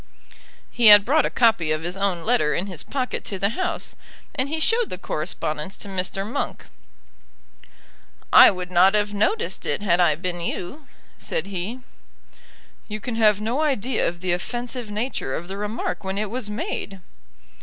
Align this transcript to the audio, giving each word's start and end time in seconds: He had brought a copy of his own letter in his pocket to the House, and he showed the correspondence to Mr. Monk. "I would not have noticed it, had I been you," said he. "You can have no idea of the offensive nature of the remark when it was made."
He 0.71 0.87
had 0.87 1.05
brought 1.05 1.27
a 1.27 1.29
copy 1.29 1.69
of 1.69 1.83
his 1.83 1.95
own 1.95 2.25
letter 2.25 2.55
in 2.55 2.65
his 2.65 2.81
pocket 2.81 3.23
to 3.25 3.37
the 3.37 3.49
House, 3.49 3.95
and 4.33 4.49
he 4.49 4.59
showed 4.59 4.89
the 4.89 4.97
correspondence 4.97 5.77
to 5.77 5.87
Mr. 5.87 6.25
Monk. 6.27 6.65
"I 8.33 8.49
would 8.49 8.71
not 8.71 8.95
have 8.95 9.13
noticed 9.13 9.63
it, 9.67 9.83
had 9.83 9.99
I 9.99 10.15
been 10.15 10.41
you," 10.41 10.87
said 11.19 11.45
he. 11.45 11.81
"You 12.87 12.99
can 12.99 13.13
have 13.13 13.39
no 13.39 13.61
idea 13.61 14.07
of 14.07 14.21
the 14.21 14.31
offensive 14.31 14.89
nature 14.89 15.35
of 15.35 15.47
the 15.47 15.55
remark 15.55 16.03
when 16.03 16.17
it 16.17 16.31
was 16.31 16.49
made." 16.49 16.99